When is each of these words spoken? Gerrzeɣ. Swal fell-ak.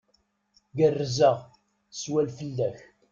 Gerrzeɣ. 0.77 1.39
Swal 1.99 2.27
fell-ak. 2.37 2.77